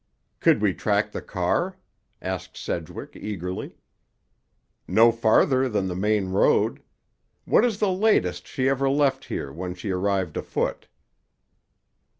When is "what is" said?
7.45-7.77